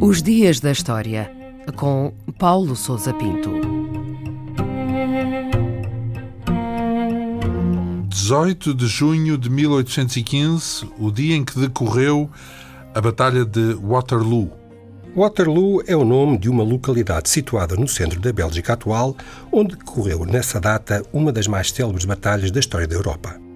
[0.00, 1.30] Os Dias da História,
[1.76, 3.50] com Paulo Souza Pinto.
[8.08, 12.28] 18 de junho de 1815, o dia em que decorreu
[12.94, 14.50] a Batalha de Waterloo.
[15.14, 19.16] Waterloo é o nome de uma localidade situada no centro da Bélgica atual,
[19.52, 23.51] onde decorreu nessa data uma das mais célebres batalhas da história da Europa.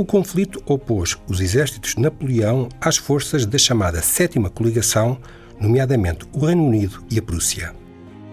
[0.00, 5.18] O conflito opôs os exércitos de Napoleão às forças da chamada Sétima Coligação,
[5.60, 7.74] nomeadamente o Reino Unido e a Prússia.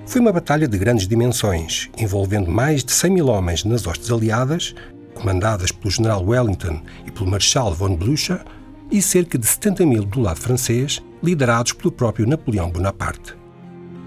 [0.05, 4.73] Foi uma batalha de grandes dimensões, envolvendo mais de 100 mil homens nas hostes aliadas,
[5.13, 8.39] comandadas pelo general Wellington e pelo marechal von Blücher,
[8.89, 13.35] e cerca de 70 mil do lado francês, liderados pelo próprio Napoleão Bonaparte.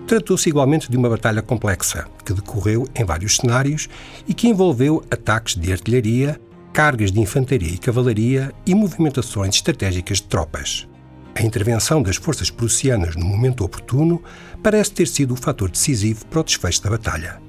[0.06, 3.87] Tratou-se igualmente de uma batalha complexa, que decorreu em vários cenários
[4.27, 6.40] e que envolveu ataques de artilharia,
[6.73, 10.88] cargas de infantaria e cavalaria e movimentações estratégicas de tropas.
[11.35, 14.23] A intervenção das forças prussianas no momento oportuno
[14.62, 17.40] parece ter sido o fator decisivo para o desfecho da batalha.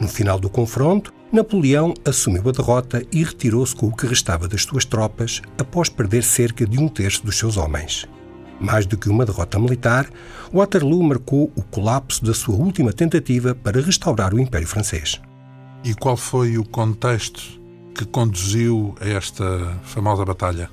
[0.00, 4.62] No final do confronto, Napoleão assumiu a derrota e retirou-se com o que restava das
[4.62, 8.06] suas tropas após perder cerca de um terço dos seus homens.
[8.60, 10.08] Mais do que uma derrota militar,
[10.52, 15.20] Waterloo marcou o colapso da sua última tentativa para restaurar o Império Francês.
[15.82, 17.61] E qual foi o contexto
[17.92, 20.70] que conduziu a esta famosa batalha?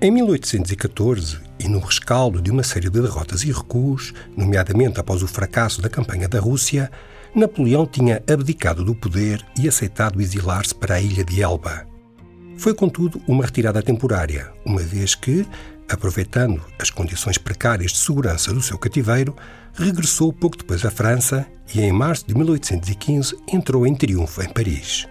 [0.00, 5.26] Em 1814, e no rescaldo de uma série de derrotas e recuos, nomeadamente após o
[5.26, 6.90] fracasso da campanha da Rússia,
[7.34, 11.86] Napoleão tinha abdicado do poder e aceitado exilar-se para a ilha de Elba.
[12.56, 15.46] Foi, contudo, uma retirada temporária, uma vez que,
[15.88, 19.34] aproveitando as condições precárias de segurança do seu cativeiro,
[19.72, 25.08] regressou pouco depois à França e, em março de 1815, entrou em triunfo em Paris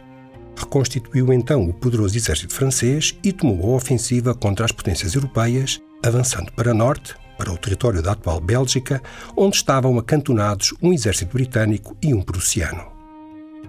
[0.55, 6.51] reconstituiu então o poderoso exército francês e tomou a ofensiva contra as potências europeias, avançando
[6.53, 9.01] para norte, para o território da atual Bélgica,
[9.35, 12.93] onde estavam acantonados um exército britânico e um prussiano.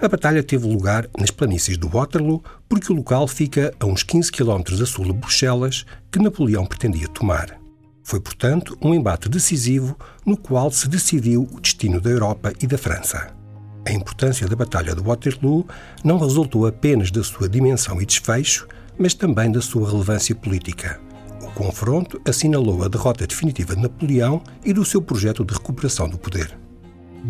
[0.01, 4.31] A batalha teve lugar nas planícies do Waterloo, porque o local fica a uns 15
[4.31, 7.59] km a sul de Bruxelas, que Napoleão pretendia tomar.
[8.03, 9.97] Foi, portanto, um embate decisivo
[10.27, 13.44] no qual se decidiu o destino da Europa e da França.
[13.87, 15.67] A importância da Batalha de Waterloo
[16.03, 18.67] não resultou apenas da sua dimensão e desfecho,
[18.99, 21.01] mas também da sua relevância política.
[21.43, 26.19] O confronto assinalou a derrota definitiva de Napoleão e do seu projeto de recuperação do
[26.19, 26.57] poder.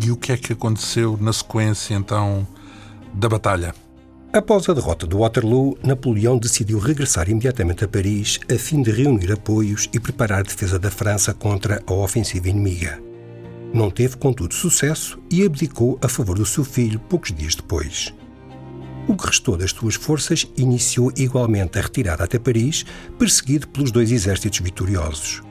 [0.01, 2.47] E o que é que aconteceu na sequência, então,
[3.13, 3.73] da batalha?
[4.33, 9.31] Após a derrota de Waterloo, Napoleão decidiu regressar imediatamente a Paris a fim de reunir
[9.31, 13.04] apoios e preparar a defesa da França contra a ofensiva inimiga.
[13.75, 18.13] Não teve, contudo, sucesso e abdicou a favor do seu filho poucos dias depois.
[19.05, 22.85] O que restou das suas forças iniciou igualmente a retirada até Paris,
[23.19, 25.43] perseguido pelos dois exércitos vitoriosos.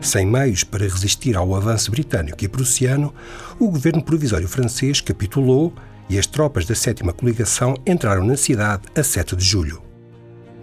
[0.00, 3.14] Sem meios para resistir ao avanço britânico e prussiano,
[3.56, 5.72] o governo provisório francês capitulou
[6.08, 9.80] e as tropas da sétima coligação entraram na cidade a 7 de julho.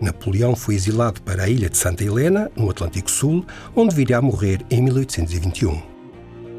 [0.01, 4.21] Napoleão foi exilado para a ilha de Santa Helena, no Atlântico Sul, onde viria a
[4.21, 5.96] morrer em 1821.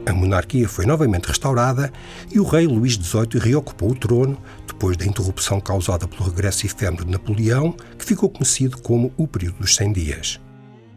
[0.08, 1.92] A monarquia foi novamente restaurada
[2.32, 7.04] e o rei Luís XVIII reocupou o trono depois da interrupção causada pelo regresso efêmero
[7.04, 10.40] de Napoleão, que ficou conhecido como o período dos 100 dias.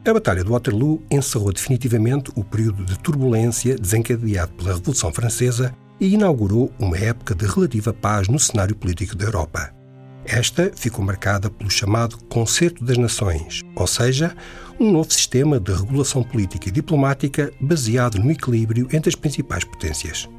[0.07, 6.13] A Batalha de Waterloo encerrou definitivamente o período de turbulência desencadeado pela Revolução Francesa e
[6.13, 9.80] inaugurou uma época de relativa paz no cenário político da Europa.
[10.25, 14.35] Esta ficou marcada pelo chamado Concerto das Nações, ou seja,
[14.79, 20.29] um novo sistema de regulação política e diplomática baseado no equilíbrio entre as principais potências.